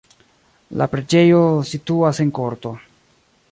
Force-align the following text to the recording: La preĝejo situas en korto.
La 0.81 0.87
preĝejo 0.93 1.43
situas 1.73 2.25
en 2.25 2.35
korto. 2.41 2.75